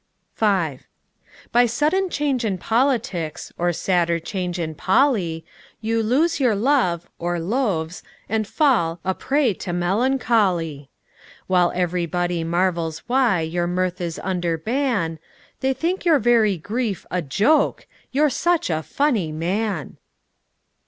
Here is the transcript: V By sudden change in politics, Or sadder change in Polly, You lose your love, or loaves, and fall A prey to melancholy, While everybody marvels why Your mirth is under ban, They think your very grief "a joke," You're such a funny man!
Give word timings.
V 0.35 0.79
By 1.51 1.67
sudden 1.67 2.09
change 2.09 2.43
in 2.43 2.57
politics, 2.57 3.53
Or 3.55 3.71
sadder 3.71 4.17
change 4.17 4.57
in 4.57 4.73
Polly, 4.73 5.45
You 5.79 6.01
lose 6.01 6.39
your 6.39 6.55
love, 6.55 7.07
or 7.19 7.39
loaves, 7.39 8.01
and 8.27 8.47
fall 8.47 8.99
A 9.05 9.13
prey 9.13 9.53
to 9.53 9.71
melancholy, 9.71 10.89
While 11.45 11.71
everybody 11.75 12.43
marvels 12.43 13.03
why 13.05 13.41
Your 13.41 13.67
mirth 13.67 14.01
is 14.01 14.19
under 14.23 14.57
ban, 14.57 15.19
They 15.59 15.71
think 15.71 16.03
your 16.03 16.17
very 16.17 16.57
grief 16.57 17.05
"a 17.11 17.21
joke," 17.21 17.85
You're 18.11 18.31
such 18.31 18.71
a 18.71 18.81
funny 18.81 19.31
man! 19.31 19.97